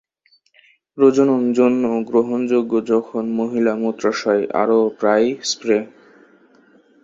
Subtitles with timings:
[0.97, 5.77] প্রজনন জন্য গ্রহণযোগ্য যখন মহিলা মূত্রাশয় আরো প্রায়ই স্প্রে।